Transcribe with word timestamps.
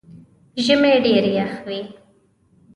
ژمئ 0.63 0.93
ډېر 1.05 1.23
يخ 1.35 1.51
وي 1.67 1.81